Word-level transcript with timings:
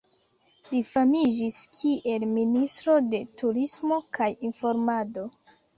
Li 0.69 0.79
famiĝis 0.91 1.59
kiel 1.79 2.27
ministro 2.33 2.99
de 3.13 3.23
Turismo 3.43 4.05
kaj 4.19 4.35
Informado. 4.53 5.33